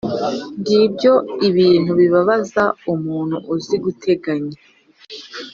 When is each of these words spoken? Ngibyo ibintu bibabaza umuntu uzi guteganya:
Ngibyo 0.59 1.13
ibintu 1.47 1.91
bibabaza 2.01 2.63
umuntu 2.93 3.35
uzi 3.53 3.75
guteganya: 3.85 4.57